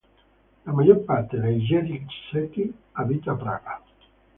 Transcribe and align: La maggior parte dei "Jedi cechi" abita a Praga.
La 0.65 0.71
maggior 0.73 1.01
parte 1.05 1.39
dei 1.39 1.59
"Jedi 1.59 2.03
cechi" 2.31 2.73
abita 2.93 3.33
a 3.33 3.35
Praga. 3.35 3.83